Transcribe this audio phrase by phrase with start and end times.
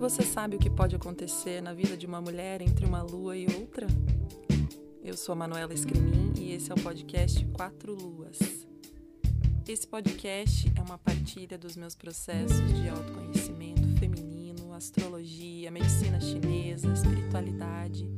[0.00, 3.44] Você sabe o que pode acontecer na vida de uma mulher entre uma lua e
[3.54, 3.86] outra?
[5.04, 8.38] Eu sou a Manuela Escrimin e esse é o podcast Quatro Luas.
[9.68, 18.08] Esse podcast é uma partilha dos meus processos de autoconhecimento feminino, astrologia, medicina chinesa, espiritualidade,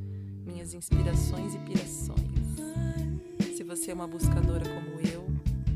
[0.46, 3.56] minhas inspirações e pirações.
[3.56, 5.26] Se você é uma buscadora como eu,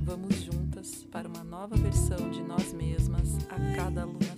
[0.05, 4.36] vamos juntas para uma nova versão de nós mesmas a cada alunação.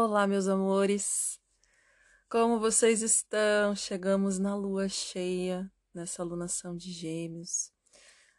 [0.00, 1.40] Olá, meus amores!
[2.30, 3.74] Como vocês estão?
[3.74, 7.72] Chegamos na lua cheia, nessa alunação de Gêmeos.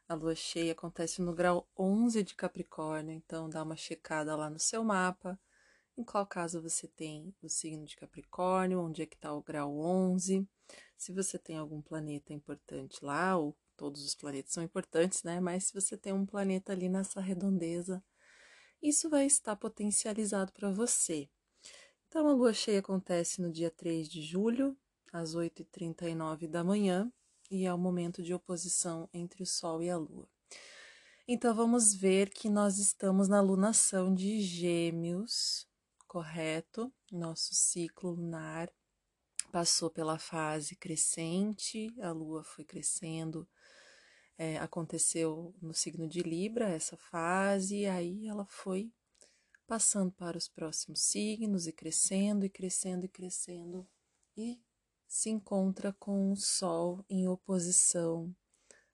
[0.08, 4.58] A lua cheia acontece no grau 11 de Capricórnio, então dá uma checada lá no
[4.58, 5.38] seu mapa.
[5.98, 9.77] Em qual caso você tem o signo de Capricórnio, onde é que está o grau
[9.77, 10.48] 11,
[10.96, 15.41] se você tem algum planeta importante lá, ou todos os planetas são importantes, né?
[15.41, 18.02] Mas se você tem um planeta ali nessa redondeza,
[18.82, 21.30] isso vai estar potencializado para você.
[22.10, 24.76] Então, a lua cheia acontece no dia 3 de julho,
[25.13, 27.13] às 8h39 da manhã,
[27.52, 30.27] e é o momento de oposição entre o Sol e a Lua.
[31.27, 35.68] Então, vamos ver que nós estamos na lunação de Gêmeos,
[36.07, 36.91] correto?
[37.12, 38.71] Nosso ciclo lunar
[39.52, 43.48] passou pela fase crescente, a Lua foi crescendo,
[44.35, 48.91] é, aconteceu no signo de Libra essa fase, e aí ela foi
[49.70, 53.87] passando para os próximos signos e crescendo e crescendo e crescendo
[54.35, 54.59] e
[55.07, 58.35] se encontra com o Sol em oposição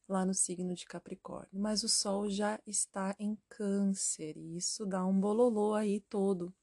[0.06, 1.62] lá no signo de Capricórnio.
[1.62, 6.54] Mas o Sol já está em Câncer e isso dá um bololô aí todo,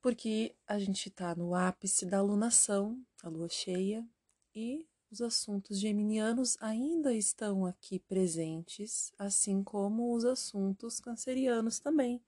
[0.00, 4.08] porque a gente está no ápice da lunação, a lua cheia,
[4.54, 12.22] e os assuntos geminianos ainda estão aqui presentes, assim como os assuntos cancerianos também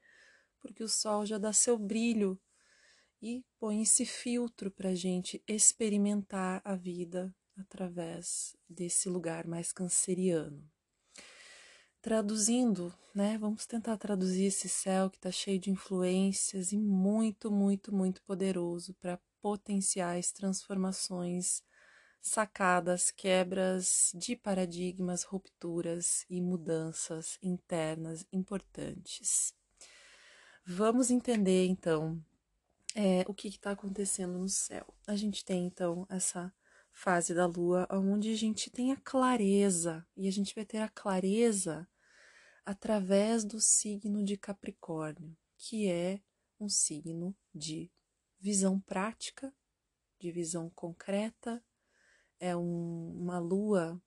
[0.65, 2.41] porque o sol já dá seu brilho
[3.21, 10.67] e põe esse filtro para a gente experimentar a vida através desse lugar mais canceriano.
[12.01, 13.37] Traduzindo, né?
[13.37, 18.95] Vamos tentar traduzir esse céu que está cheio de influências e muito, muito, muito poderoso
[18.95, 21.63] para potenciais transformações,
[22.23, 29.55] sacadas, quebras de paradigmas, rupturas e mudanças internas importantes.
[30.67, 32.25] Vamos entender então
[32.95, 34.87] é, o que está acontecendo no céu.
[35.07, 36.51] A gente tem então essa
[36.91, 40.89] fase da lua onde a gente tem a clareza, e a gente vai ter a
[40.89, 41.87] clareza
[42.65, 46.23] através do signo de Capricórnio, que é
[46.59, 47.91] um signo de
[48.41, 49.53] visão prática,
[50.19, 51.63] de visão concreta,
[52.41, 54.01] é um, uma lua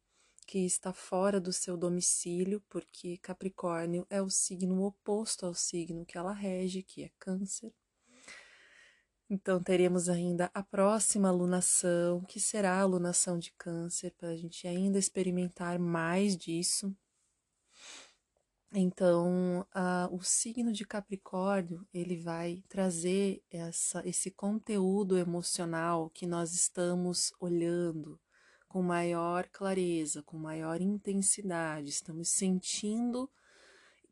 [0.48, 6.18] que está fora do seu domicílio, porque Capricórnio é o signo oposto ao signo que
[6.18, 7.74] ela rege, que é Câncer.
[9.30, 14.66] Então, teremos ainda a próxima alunação, que será a alunação de Câncer, para a gente
[14.66, 16.96] ainda experimentar mais disso.
[18.72, 19.68] Então,
[20.12, 28.18] o signo de Capricórnio ele vai trazer essa, esse conteúdo emocional que nós estamos olhando,
[28.78, 33.28] com maior clareza, com maior intensidade, estamos sentindo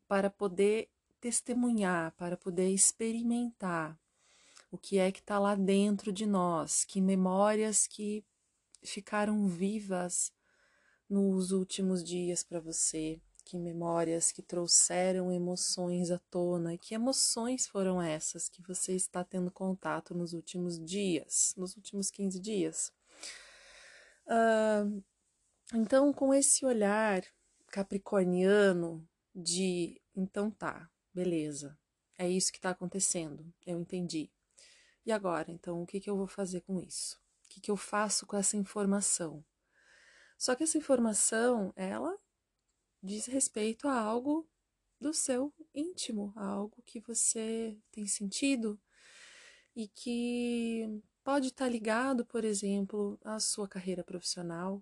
[0.08, 0.90] para poder
[1.20, 3.96] testemunhar, para poder experimentar
[4.68, 8.24] o que é que está lá dentro de nós, que memórias que
[8.82, 10.32] ficaram vivas
[11.08, 18.02] nos últimos dias para você, que memórias que trouxeram emoções à tona que emoções foram
[18.02, 22.92] essas que você está tendo contato nos últimos dias, nos últimos 15 dias.
[24.26, 25.02] Uh,
[25.74, 27.22] então, com esse olhar
[27.68, 31.78] capricorniano de então tá, beleza,
[32.18, 34.30] é isso que está acontecendo, eu entendi.
[35.04, 37.20] E agora, então, o que, que eu vou fazer com isso?
[37.44, 39.44] O que, que eu faço com essa informação?
[40.38, 42.16] Só que essa informação, ela
[43.02, 44.48] diz respeito a algo
[45.00, 48.80] do seu íntimo, a algo que você tem sentido
[49.74, 54.80] e que Pode estar ligado, por exemplo, à sua carreira profissional,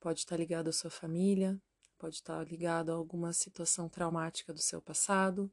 [0.00, 1.60] pode estar ligado à sua família,
[1.98, 5.52] pode estar ligado a alguma situação traumática do seu passado,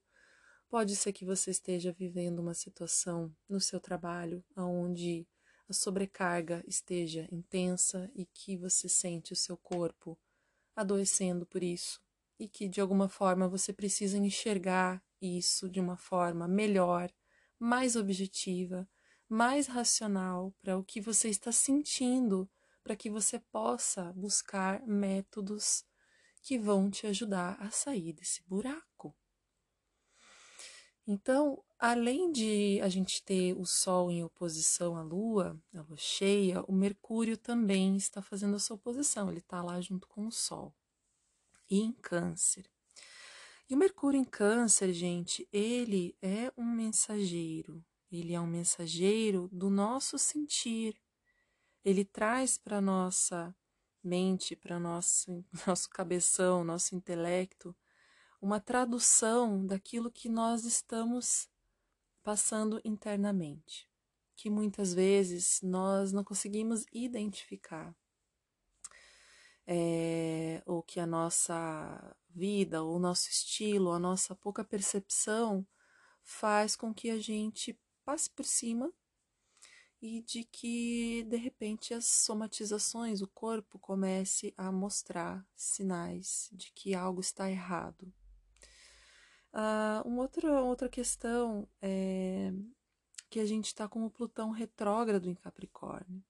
[0.69, 5.27] pode ser que você esteja vivendo uma situação no seu trabalho onde
[5.67, 10.17] a sobrecarga esteja intensa e que você sente o seu corpo
[10.77, 12.01] adoecendo por isso.
[12.39, 17.11] E que de alguma forma você precisa enxergar isso de uma forma melhor,
[17.59, 18.87] mais objetiva
[19.29, 22.49] mais racional para o que você está sentindo,
[22.83, 25.83] para que você possa buscar métodos
[26.41, 29.15] que vão te ajudar a sair desse buraco.
[31.05, 36.61] Então, além de a gente ter o Sol em oposição à Lua, a Lua cheia,
[36.67, 40.75] o Mercúrio também está fazendo a sua oposição, ele está lá junto com o Sol.
[41.69, 42.69] E em Câncer.
[43.69, 49.69] E o Mercúrio em Câncer, gente, ele é um mensageiro, ele é um mensageiro do
[49.69, 50.99] nosso sentir.
[51.83, 53.55] Ele traz para nossa
[54.03, 57.75] mente, para nosso nosso cabeção, nosso intelecto,
[58.41, 61.49] uma tradução daquilo que nós estamos
[62.23, 63.89] passando internamente,
[64.35, 67.95] que muitas vezes nós não conseguimos identificar.
[69.69, 75.67] É, ou que a nossa vida, o nosso estilo, a nossa pouca percepção
[76.23, 77.77] faz com que a gente
[78.07, 78.89] passe por cima
[80.01, 86.95] e de que de repente as somatizações, o corpo comece a mostrar sinais de que
[86.95, 88.13] algo está errado.
[89.51, 92.53] Ah, uma outra, outra questão é
[93.29, 96.23] que a gente está com o Plutão retrógrado em Capricórnio.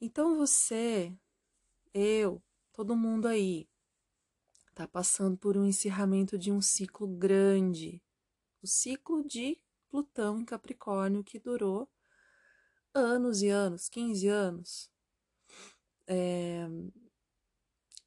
[0.00, 1.12] Então você,
[1.92, 2.40] eu,
[2.72, 3.68] todo mundo aí,
[4.68, 8.00] está passando por um encerramento de um ciclo grande,
[8.62, 9.58] o ciclo de
[9.90, 11.90] Plutão em Capricórnio que durou
[12.94, 14.90] anos e anos, 15 anos.
[16.06, 16.66] É,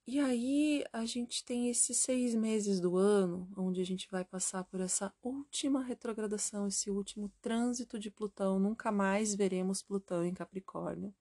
[0.06, 4.66] e aí a gente tem esses seis meses do ano, onde a gente vai passar
[4.66, 8.60] por essa última retrogradação, esse último trânsito de Plutão.
[8.60, 11.14] Nunca mais veremos Plutão em Capricórnio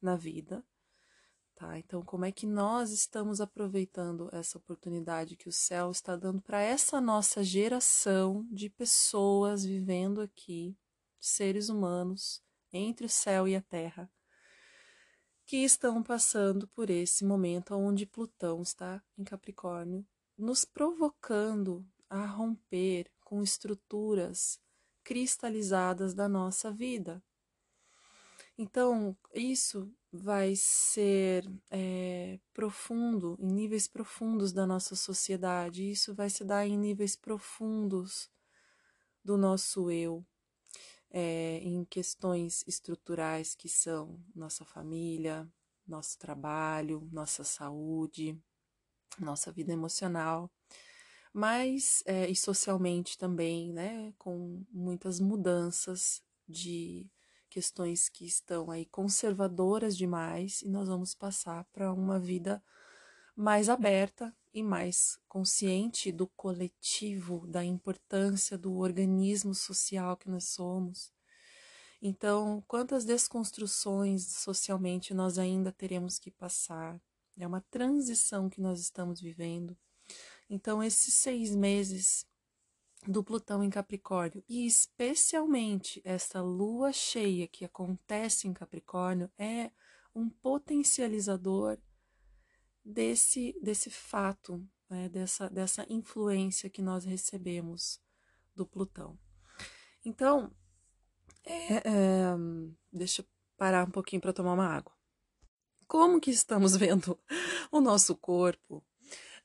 [0.00, 0.64] na vida.
[1.62, 1.78] Tá?
[1.78, 6.60] Então, como é que nós estamos aproveitando essa oportunidade que o céu está dando para
[6.60, 10.76] essa nossa geração de pessoas vivendo aqui,
[11.20, 12.42] seres humanos,
[12.72, 14.10] entre o céu e a terra?
[15.46, 20.04] que estão passando por esse momento onde Plutão está em Capricórnio,
[20.36, 24.58] nos provocando a romper com estruturas
[25.04, 27.22] cristalizadas da nossa vida.
[28.58, 36.44] Então, isso vai ser é, profundo, em níveis profundos da nossa sociedade, isso vai se
[36.44, 38.30] dar em níveis profundos
[39.24, 40.24] do nosso eu,
[41.10, 45.48] é, em questões estruturais que são nossa família,
[45.86, 48.38] nosso trabalho, nossa saúde,
[49.18, 50.50] nossa vida emocional,
[51.32, 57.06] mas é, e socialmente também, né, com muitas mudanças de
[57.52, 62.64] questões que estão aí conservadoras demais e nós vamos passar para uma vida
[63.36, 71.12] mais aberta e mais consciente do coletivo, da importância do organismo social que nós somos.
[72.00, 76.98] Então, quantas desconstruções socialmente nós ainda teremos que passar?
[77.36, 79.76] É uma transição que nós estamos vivendo.
[80.48, 82.24] Então, esses seis meses
[83.06, 89.70] do Plutão em Capricórnio, e especialmente essa lua cheia que acontece em Capricórnio, é
[90.14, 91.78] um potencializador
[92.84, 98.00] desse, desse fato, né, dessa, dessa influência que nós recebemos
[98.54, 99.18] do Plutão.
[100.04, 100.52] Então,
[101.44, 101.82] é, é,
[102.92, 103.26] deixa eu
[103.56, 104.92] parar um pouquinho para tomar uma água.
[105.86, 107.18] Como que estamos vendo
[107.70, 108.84] o nosso corpo?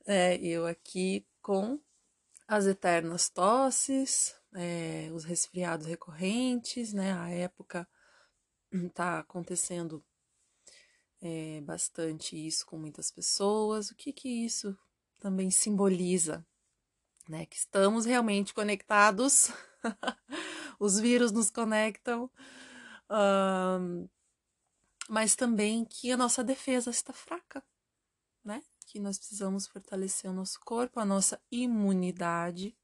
[0.06, 1.80] É, eu aqui com
[2.48, 7.12] as eternas tosses, é, os resfriados recorrentes, né?
[7.12, 7.86] A época
[8.72, 10.02] está acontecendo
[11.20, 13.90] é, bastante isso com muitas pessoas.
[13.90, 14.76] O que que isso
[15.20, 16.44] também simboliza?
[17.28, 17.44] Né?
[17.44, 19.52] Que estamos realmente conectados,
[20.80, 22.30] os vírus nos conectam,
[25.10, 27.62] mas também que a nossa defesa está fraca,
[28.42, 28.62] né?
[28.88, 32.74] Que nós precisamos fortalecer o nosso corpo, a nossa imunidade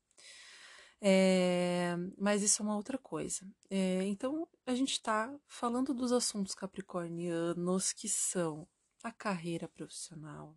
[1.07, 3.47] é, mas isso é uma outra coisa.
[3.69, 8.67] É, então, a gente está falando dos assuntos capricornianos que são
[9.03, 10.57] a carreira profissional,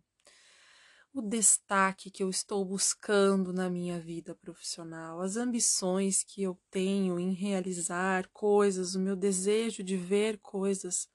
[1.12, 7.20] o destaque que eu estou buscando na minha vida profissional, as ambições que eu tenho
[7.20, 11.10] em realizar coisas, o meu desejo de ver coisas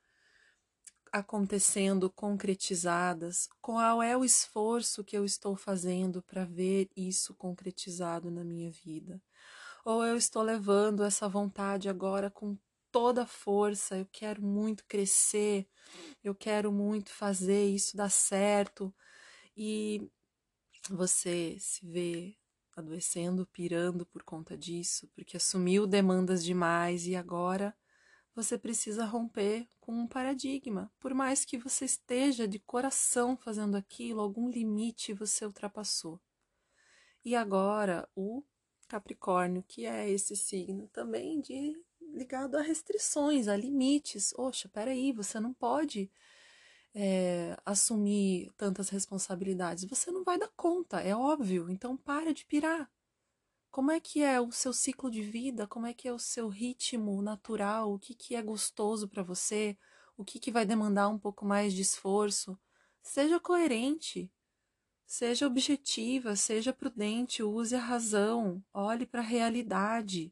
[1.13, 8.43] acontecendo, concretizadas, qual é o esforço que eu estou fazendo para ver isso concretizado na
[8.43, 9.21] minha vida?
[9.85, 12.57] Ou eu estou levando essa vontade agora com
[12.91, 15.67] toda a força, eu quero muito crescer,
[16.23, 18.93] eu quero muito fazer isso dar certo,
[19.55, 20.09] e
[20.89, 22.35] você se vê
[22.75, 27.75] adoecendo, pirando por conta disso, porque assumiu demandas demais e agora
[28.35, 30.91] você precisa romper com um paradigma.
[30.99, 36.19] Por mais que você esteja de coração fazendo aquilo, algum limite você ultrapassou.
[37.23, 38.43] E agora o
[38.87, 41.73] Capricórnio, que é esse signo também de
[42.13, 44.33] ligado a restrições, a limites.
[44.37, 46.11] Oxa, peraí, você não pode
[46.93, 49.85] é, assumir tantas responsabilidades.
[49.85, 51.69] Você não vai dar conta, é óbvio.
[51.69, 52.89] Então para de pirar.
[53.73, 55.65] Como é que é o seu ciclo de vida?
[55.65, 57.91] Como é que é o seu ritmo natural?
[57.91, 59.75] O que, que é gostoso para você?
[60.15, 62.55] O que, que vai demandar um pouco mais de esforço?
[63.01, 64.31] Seja coerente,
[65.07, 70.31] seja objetiva, seja prudente, use a razão, olhe para a realidade.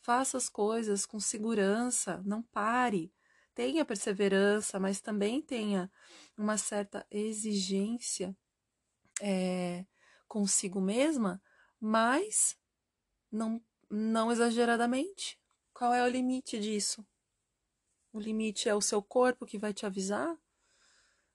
[0.00, 3.12] Faça as coisas com segurança, não pare.
[3.56, 5.90] Tenha perseverança, mas também tenha
[6.38, 8.36] uma certa exigência
[9.20, 9.84] é,
[10.28, 11.42] consigo mesma
[11.82, 12.56] mas
[13.28, 13.60] não,
[13.90, 15.36] não exageradamente.
[15.74, 17.04] Qual é o limite disso?
[18.12, 20.38] O limite é o seu corpo que vai te avisar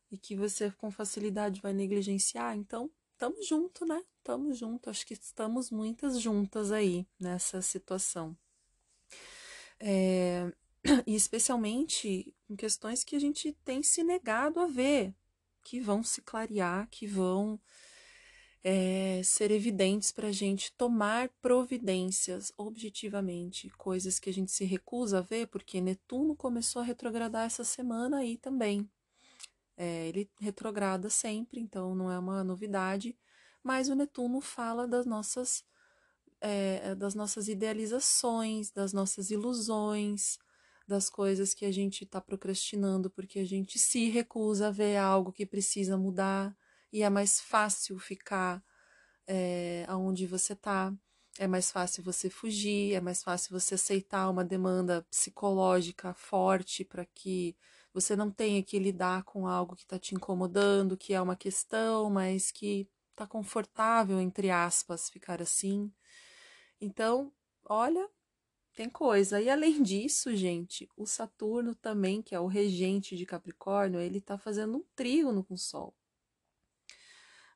[0.09, 2.55] e que você com facilidade vai negligenciar.
[2.55, 4.01] Então, estamos junto, né?
[4.19, 4.89] Estamos junto.
[4.89, 8.37] Acho que estamos muitas juntas aí nessa situação.
[9.81, 10.49] É,
[11.05, 15.13] e especialmente em questões que a gente tem se negado a ver,
[15.61, 17.59] que vão se clarear, que vão
[18.63, 25.19] é, ser evidentes para a gente tomar providências objetivamente, coisas que a gente se recusa
[25.19, 28.89] a ver, porque Netuno começou a retrogradar essa semana aí também.
[29.77, 33.17] É, ele retrograda sempre, então não é uma novidade,
[33.63, 35.63] mas o Netuno fala das nossas,
[36.41, 40.39] é, das nossas idealizações, das nossas ilusões,
[40.87, 45.33] das coisas que a gente está procrastinando porque a gente se recusa a ver algo
[45.33, 46.57] que precisa mudar
[46.91, 48.63] e é mais fácil ficar
[49.27, 50.93] é, aonde você está,
[51.37, 57.05] é mais fácil você fugir, é mais fácil você aceitar uma demanda psicológica forte para
[57.05, 57.55] que
[57.93, 62.09] você não tenha que lidar com algo que está te incomodando, que é uma questão,
[62.09, 65.91] mas que está confortável, entre aspas, ficar assim.
[66.79, 67.33] Então,
[67.65, 68.07] olha,
[68.75, 69.41] tem coisa.
[69.41, 74.37] E além disso, gente, o Saturno também, que é o regente de Capricórnio, ele está
[74.37, 75.96] fazendo um trígono com o Sol.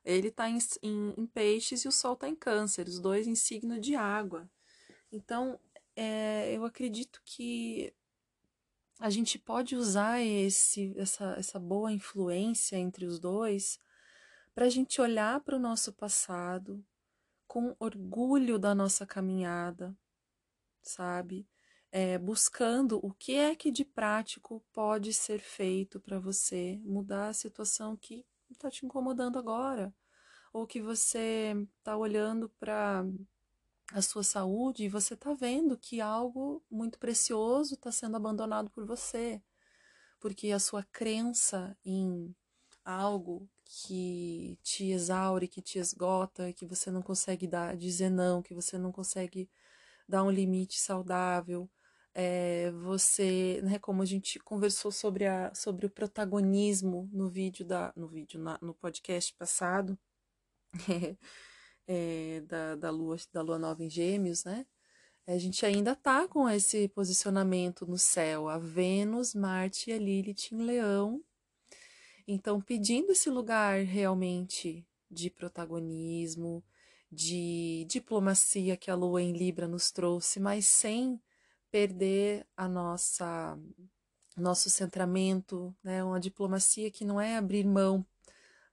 [0.04, 3.34] Ele está em, em, em, peixes e o Sol está em câncer, os dois em
[3.34, 4.50] signo de água.
[5.10, 5.60] Então,
[5.94, 7.94] é, eu acredito que
[8.98, 13.78] a gente pode usar esse, essa, essa boa influência entre os dois
[14.54, 16.84] para a gente olhar para o nosso passado
[17.46, 19.94] com orgulho da nossa caminhada,
[20.80, 21.46] sabe?
[21.90, 27.34] É, buscando o que é que de prático pode ser feito para você mudar a
[27.34, 29.94] situação que está te incomodando agora,
[30.52, 33.04] ou que você está olhando para
[33.92, 38.86] a sua saúde e você está vendo que algo muito precioso está sendo abandonado por
[38.86, 39.42] você,
[40.20, 42.34] porque a sua crença em
[42.84, 48.54] algo que te exaure, que te esgota, que você não consegue dar, dizer não, que
[48.54, 49.48] você não consegue
[50.08, 51.70] dar um limite saudável,
[52.14, 57.92] é, você, né, como a gente conversou sobre, a, sobre o protagonismo no vídeo da,
[57.96, 59.98] no vídeo, na, no podcast passado,
[61.86, 64.66] é, da, da, lua, da lua nova em gêmeos, né,
[65.26, 70.52] a gente ainda tá com esse posicionamento no céu, a Vênus, Marte e a Lilith
[70.52, 71.22] em leão,
[72.26, 76.64] então pedindo esse lugar realmente de protagonismo,
[77.10, 81.20] de diplomacia que a lua em Libra nos trouxe, mas sem
[81.72, 83.58] perder a nossa
[84.36, 86.04] nosso centramento, né?
[86.04, 88.06] Uma diplomacia que não é abrir mão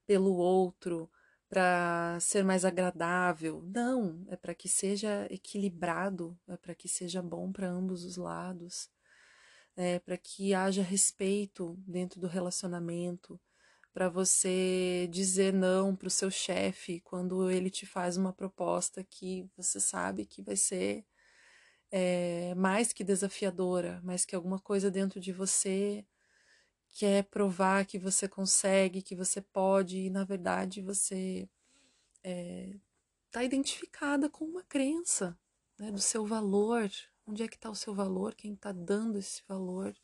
[0.05, 1.09] pelo outro
[1.49, 7.51] para ser mais agradável, não, é para que seja equilibrado, é para que seja bom
[7.51, 8.87] para ambos os lados,
[9.75, 13.39] é para que haja respeito dentro do relacionamento,
[13.91, 19.49] para você dizer não para o seu chefe quando ele te faz uma proposta que
[19.57, 21.03] você sabe que vai ser
[21.91, 26.05] é, mais que desafiadora, mas que alguma coisa dentro de você
[26.91, 31.49] quer provar que você consegue, que você pode, e na verdade você
[32.17, 32.79] está é,
[33.31, 35.37] tá identificada com uma crença
[35.77, 36.89] né, do seu valor.
[37.25, 38.33] Onde é que está o seu valor?
[38.35, 39.95] Quem está dando esse valor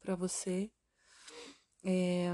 [0.00, 0.70] para você?
[1.84, 2.28] É,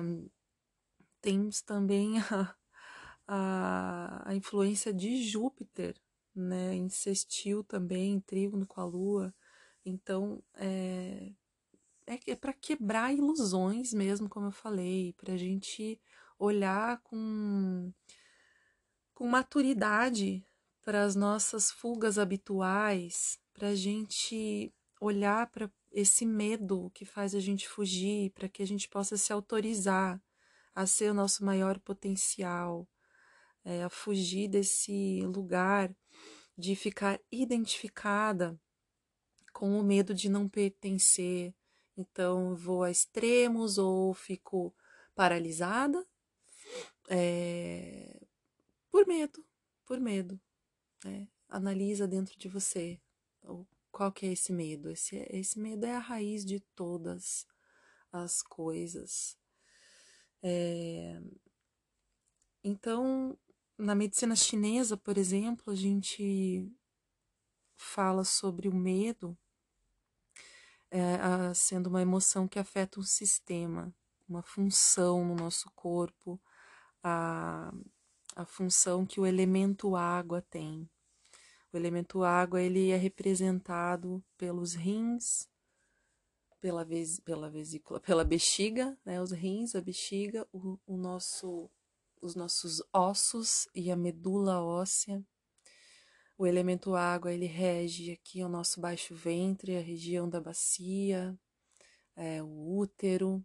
[1.21, 2.57] temos também a,
[3.29, 6.01] a, a influência de Júpiter
[6.39, 9.35] né, em sextil também, trígono com a lua.
[9.85, 11.33] Então, é,
[12.07, 16.01] é, é para quebrar ilusões mesmo, como eu falei, para a gente
[16.39, 17.93] olhar com,
[19.15, 20.45] com maturidade
[20.83, 27.41] para as nossas fugas habituais, para a gente olhar para esse medo que faz a
[27.41, 30.21] gente fugir, para que a gente possa se autorizar
[30.75, 32.89] a ser o nosso maior potencial,
[33.65, 35.95] é, a fugir desse lugar
[36.59, 38.61] de ficar identificada
[39.53, 41.55] com o medo de não pertencer.
[41.97, 44.75] Então, vou a extremos ou fico
[45.15, 46.05] paralisada
[47.09, 48.21] é,
[48.91, 49.45] por medo,
[49.87, 50.39] por medo.
[51.05, 51.29] Né?
[51.49, 53.01] Analisa dentro de você
[53.99, 54.91] qual que é esse medo.
[54.91, 57.47] Esse, esse medo é a raiz de todas
[58.13, 59.37] as coisas.
[60.41, 61.21] É,
[62.63, 63.37] então,
[63.79, 66.71] na medicina chinesa, por exemplo, a gente
[67.77, 69.39] fala sobre o medo
[70.91, 73.95] é, a, sendo uma emoção que afeta um sistema,
[74.29, 76.41] uma função no nosso corpo,
[77.03, 77.73] a,
[78.35, 80.89] a função que o elemento água tem.
[81.73, 85.49] O elemento água ele é representado pelos rins,
[86.61, 91.71] pela, ves, pela vesícula, pela bexiga, né, os rins, a bexiga, o, o nosso
[92.23, 95.25] os nossos ossos e a medula óssea.
[96.37, 101.37] O elemento água ele rege aqui o nosso baixo ventre, a região da bacia,
[102.15, 103.45] é, o útero,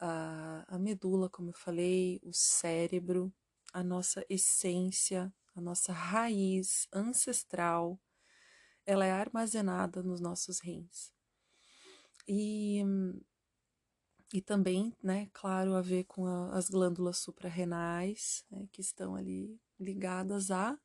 [0.00, 3.32] a, a medula, como eu falei, o cérebro,
[3.72, 8.00] a nossa essência, a nossa raiz ancestral,
[8.86, 11.12] ela é armazenada nos nossos rins.
[12.26, 12.82] E
[14.32, 19.58] e também, né, claro, a ver com a, as glândulas suprarrenais, né, que estão ali
[19.80, 20.78] ligadas à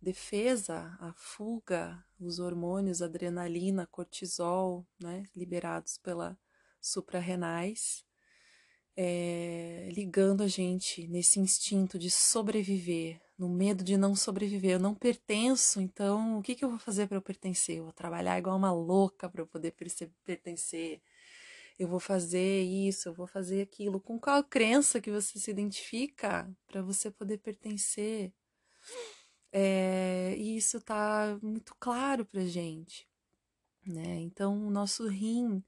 [0.00, 6.36] defesa, à fuga, os hormônios, adrenalina, cortisol, né, liberados pela
[6.80, 8.04] suprarrenais,
[8.94, 14.72] é, ligando a gente nesse instinto de sobreviver, no medo de não sobreviver.
[14.72, 17.78] Eu não pertenço, então o que, que eu vou fazer para eu pertencer?
[17.78, 19.74] Eu vou trabalhar igual uma louca para eu poder
[20.24, 21.00] pertencer
[21.78, 24.00] eu vou fazer isso, eu vou fazer aquilo.
[24.00, 28.32] Com qual crença que você se identifica para você poder pertencer?
[29.50, 33.08] É, e isso está muito claro para gente.
[33.86, 34.20] Né?
[34.20, 35.62] Então, o nosso rim,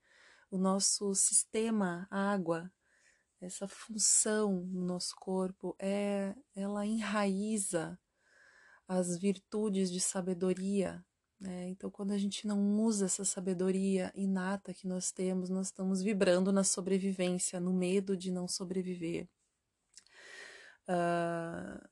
[0.50, 2.72] o nosso sistema água,
[3.40, 7.98] essa função no nosso corpo, é, ela enraiza
[8.87, 11.05] as virtudes de sabedoria
[11.44, 11.68] né?
[11.68, 16.50] Então, quando a gente não usa essa sabedoria inata que nós temos, nós estamos vibrando
[16.50, 19.28] na sobrevivência, no medo de não sobreviver.
[20.88, 21.87] Uh,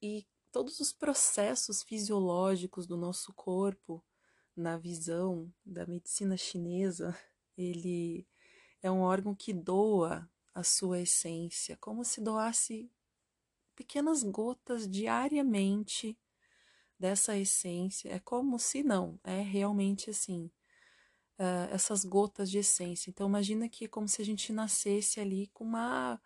[0.00, 4.04] e todos os processos fisiológicos do nosso corpo,
[4.56, 7.18] na visão da medicina chinesa,
[7.56, 8.28] ele
[8.80, 12.88] é um órgão que doa a sua essência, como se doasse
[13.74, 16.16] pequenas gotas diariamente
[16.98, 18.10] dessa essência.
[18.10, 20.50] É como se não, é realmente assim,
[21.38, 23.10] uh, essas gotas de essência.
[23.10, 26.20] Então imagina que é como se a gente nascesse ali com uma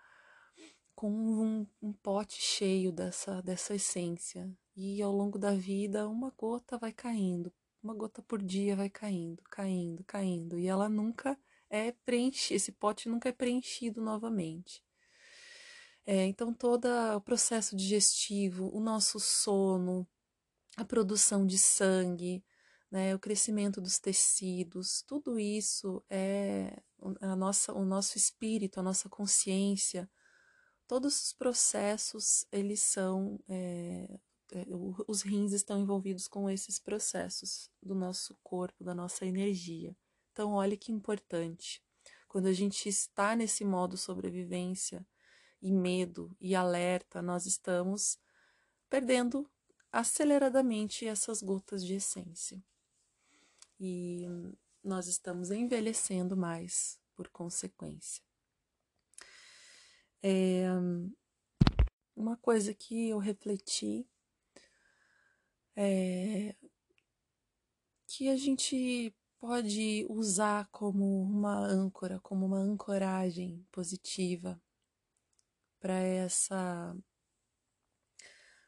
[0.95, 4.49] com um, um pote cheio dessa, dessa essência.
[4.77, 9.43] E ao longo da vida, uma gota vai caindo, uma gota por dia vai caindo,
[9.51, 10.59] caindo, caindo.
[10.59, 11.37] E ela nunca
[11.69, 14.83] é preenchida, esse pote nunca é preenchido novamente.
[16.07, 20.07] É, então, todo o processo digestivo, o nosso sono,
[20.77, 22.45] a produção de sangue,
[22.91, 26.83] né, o crescimento dos tecidos, tudo isso é
[27.21, 30.11] a nossa, o nosso espírito, a nossa consciência,
[30.87, 34.21] todos os processos, eles são, é,
[34.53, 34.67] é,
[35.09, 39.97] os rins estão envolvidos com esses processos do nosso corpo, da nossa energia.
[40.33, 41.83] Então, olha que importante.
[42.29, 45.07] Quando a gente está nesse modo sobrevivência
[45.63, 48.19] e medo e alerta, nós estamos
[48.91, 49.51] perdendo
[49.93, 52.65] aceleradamente essas gotas de essência.
[53.79, 54.27] E
[54.83, 58.25] nós estamos envelhecendo mais por consequência.
[60.23, 60.67] É,
[62.17, 64.09] uma coisa que eu refleti
[65.77, 66.55] é
[68.07, 74.63] que a gente pode usar como uma âncora, como uma ancoragem positiva
[75.81, 76.97] para essa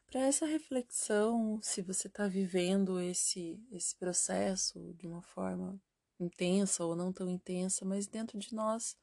[0.07, 5.79] para essa reflexão, se você está vivendo esse, esse processo de uma forma
[6.19, 8.97] intensa ou não tão intensa, mas dentro de nós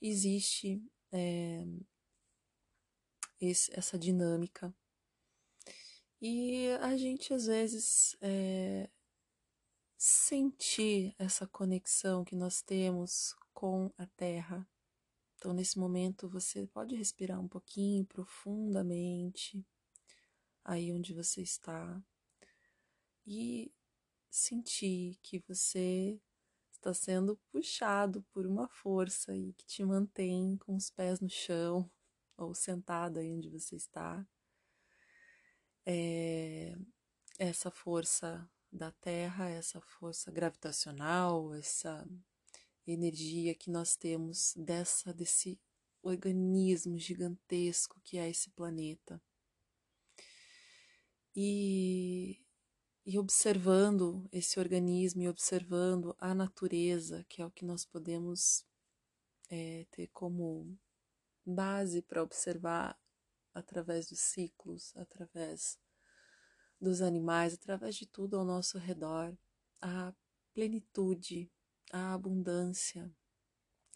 [0.00, 1.64] existe é,
[3.40, 4.74] esse, essa dinâmica.
[6.20, 8.90] E a gente às vezes é,
[9.96, 14.68] sentir essa conexão que nós temos com a Terra.
[15.36, 19.64] Então, nesse momento, você pode respirar um pouquinho profundamente
[20.68, 21.98] aí onde você está
[23.26, 23.72] e
[24.30, 26.20] sentir que você
[26.70, 31.90] está sendo puxado por uma força e que te mantém com os pés no chão
[32.36, 34.26] ou sentado aí onde você está.
[35.86, 36.76] É,
[37.38, 42.06] essa força da Terra, essa força gravitacional, essa
[42.86, 45.58] energia que nós temos dessa desse
[46.02, 49.18] organismo gigantesco que é esse planeta.
[51.40, 52.44] E,
[53.06, 58.66] e observando esse organismo e observando a natureza, que é o que nós podemos
[59.48, 60.76] é, ter como
[61.46, 62.98] base para observar
[63.54, 65.78] através dos ciclos, através
[66.80, 69.32] dos animais, através de tudo ao nosso redor,
[69.80, 70.12] a
[70.52, 71.48] plenitude,
[71.92, 73.08] a abundância,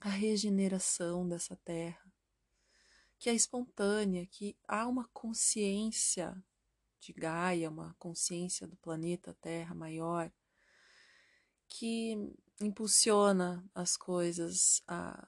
[0.00, 2.08] a regeneração dessa terra,
[3.18, 6.40] que é espontânea, que há uma consciência
[7.02, 10.32] de Gaia, uma consciência do planeta Terra maior,
[11.68, 12.16] que
[12.60, 15.26] impulsiona as coisas a,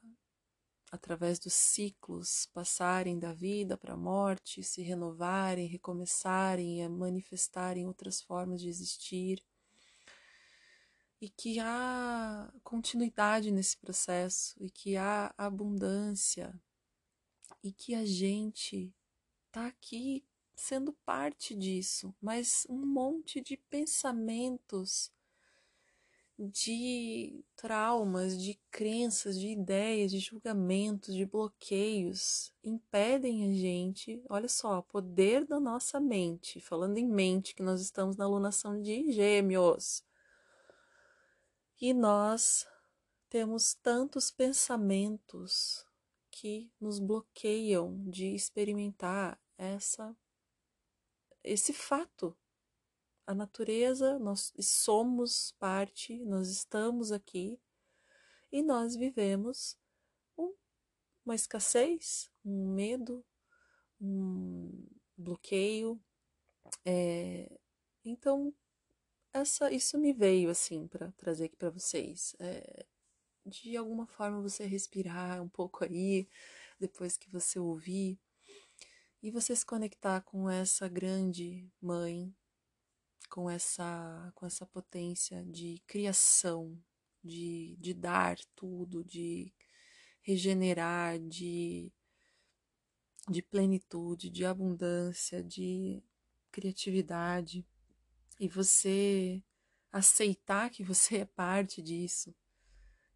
[0.92, 8.22] através dos ciclos passarem da vida para a morte, se renovarem, recomeçarem, a manifestarem outras
[8.22, 9.42] formas de existir.
[11.20, 16.54] E que há continuidade nesse processo e que há abundância
[17.64, 18.94] e que a gente
[19.48, 25.12] está aqui sendo parte disso, mas um monte de pensamentos,
[26.38, 34.22] de traumas, de crenças, de ideias, de julgamentos, de bloqueios impedem a gente.
[34.28, 39.12] Olha só, poder da nossa mente, falando em mente, que nós estamos na alunação de
[39.12, 40.02] Gêmeos
[41.80, 42.66] e nós
[43.28, 45.84] temos tantos pensamentos
[46.30, 50.16] que nos bloqueiam de experimentar essa
[51.44, 52.36] esse fato.
[53.26, 57.58] A natureza, nós somos parte, nós estamos aqui
[58.52, 59.78] e nós vivemos
[60.36, 60.54] um,
[61.24, 63.24] uma escassez, um medo,
[64.00, 65.98] um bloqueio.
[66.84, 67.50] É,
[68.04, 68.54] então,
[69.32, 72.36] essa, isso me veio assim para trazer aqui para vocês.
[72.38, 72.86] É,
[73.46, 76.28] de alguma forma você respirar um pouco aí,
[76.78, 78.18] depois que você ouvir,
[79.24, 82.30] e você se conectar com essa grande mãe,
[83.30, 86.78] com essa, com essa potência de criação,
[87.22, 89.50] de, de dar tudo, de
[90.20, 91.90] regenerar, de,
[93.26, 96.02] de plenitude, de abundância, de
[96.52, 97.66] criatividade.
[98.38, 99.42] E você
[99.90, 102.34] aceitar que você é parte disso,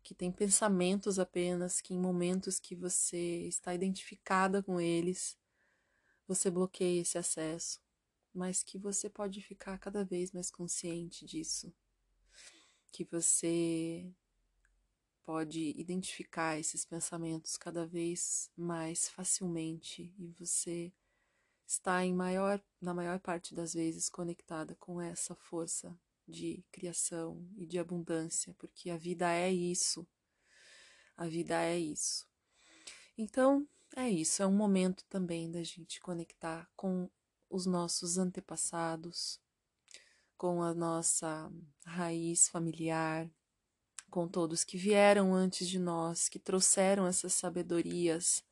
[0.03, 5.37] que tem pensamentos apenas, que em momentos que você está identificada com eles,
[6.29, 7.81] você bloqueia esse acesso,
[8.35, 11.75] mas que você pode ficar cada vez mais consciente disso,
[12.93, 14.13] que você
[15.25, 20.93] pode identificar esses pensamentos cada vez mais facilmente e você
[21.67, 27.67] está em maior, na maior parte das vezes conectada com essa força de criação e
[27.67, 30.07] de abundância, porque a vida é isso.
[31.17, 32.27] A vida é isso.
[33.17, 37.11] Então, é isso, é um momento também da gente conectar com
[37.51, 39.41] os nossos antepassados,
[40.37, 41.51] com a nossa
[41.85, 43.29] raiz familiar,
[44.11, 48.45] com todos que vieram antes de nós, que trouxeram essas sabedorias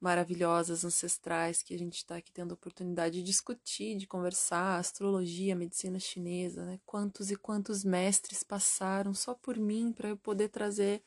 [0.00, 5.56] maravilhosas, ancestrais, que a gente está aqui tendo a oportunidade de discutir, de conversar, astrologia,
[5.56, 6.78] medicina chinesa, né?
[6.84, 11.02] Quantos e quantos mestres passaram só por mim para eu poder trazer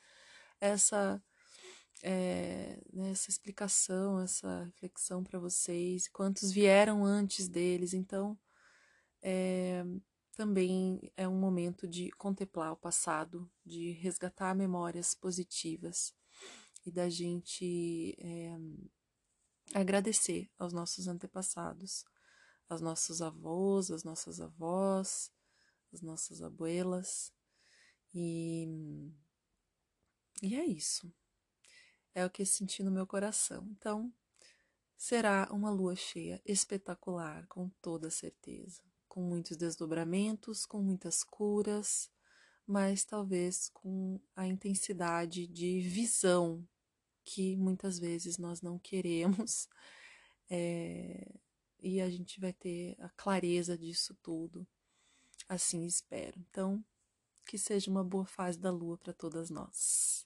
[0.60, 1.22] essa,
[2.04, 2.80] é,
[3.12, 8.38] essa explicação, essa reflexão para vocês, quantos vieram antes deles, então
[9.22, 9.84] é,
[10.36, 16.14] também é um momento de contemplar o passado, de resgatar memórias positivas
[16.86, 18.56] e da gente é,
[19.74, 22.06] agradecer aos nossos antepassados,
[22.70, 25.32] aos nossos avós, às nossas avós,
[25.92, 27.34] às nossas abuelas.
[28.14, 28.68] E,
[30.42, 31.12] e é isso.
[32.18, 33.68] É o que senti no meu coração.
[33.78, 34.12] Então,
[34.98, 38.82] será uma lua cheia espetacular, com toda certeza.
[39.08, 42.10] Com muitos desdobramentos, com muitas curas,
[42.66, 46.68] mas talvez com a intensidade de visão
[47.24, 49.70] que muitas vezes nós não queremos,
[50.50, 51.36] é,
[51.80, 54.68] e a gente vai ter a clareza disso tudo.
[55.48, 56.40] Assim espero.
[56.50, 56.84] Então,
[57.46, 60.26] que seja uma boa fase da lua para todas nós.